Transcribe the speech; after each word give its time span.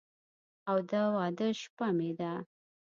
او 0.69 0.77
د 0.89 0.91
واده 1.15 1.47
شپه 1.61 1.87
مې 1.97 2.11
ده 2.19 2.31